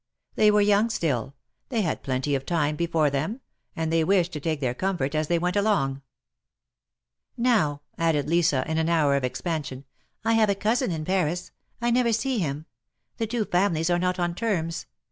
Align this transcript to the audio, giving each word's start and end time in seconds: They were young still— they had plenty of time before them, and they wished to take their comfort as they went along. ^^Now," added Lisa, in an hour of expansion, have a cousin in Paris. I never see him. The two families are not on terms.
They 0.33 0.49
were 0.49 0.61
young 0.61 0.89
still— 0.89 1.35
they 1.69 1.83
had 1.83 2.01
plenty 2.01 2.33
of 2.33 2.43
time 2.43 2.75
before 2.75 3.11
them, 3.11 3.39
and 3.75 3.93
they 3.93 4.03
wished 4.03 4.31
to 4.33 4.39
take 4.39 4.59
their 4.59 4.73
comfort 4.73 5.13
as 5.13 5.27
they 5.27 5.37
went 5.37 5.55
along. 5.55 6.01
^^Now," 7.39 7.81
added 7.99 8.27
Lisa, 8.27 8.65
in 8.67 8.79
an 8.79 8.89
hour 8.89 9.15
of 9.15 9.23
expansion, 9.23 9.85
have 10.25 10.49
a 10.49 10.55
cousin 10.55 10.89
in 10.91 11.05
Paris. 11.05 11.51
I 11.81 11.91
never 11.91 12.13
see 12.13 12.39
him. 12.39 12.65
The 13.17 13.27
two 13.27 13.45
families 13.45 13.91
are 13.91 13.99
not 13.99 14.17
on 14.17 14.33
terms. 14.33 14.87